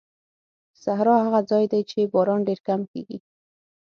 صحرا 0.83 1.15
هغه 1.25 1.39
ځای 1.49 1.65
دی 1.71 1.81
چې 1.89 2.09
باران 2.13 2.39
ډېر 2.47 2.59
کم 2.67 2.81
کېږي. 2.91 3.17